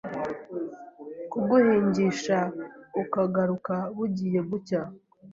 [1.31, 2.37] kuguhingisha
[3.01, 4.81] ukagaruka bugiye gucya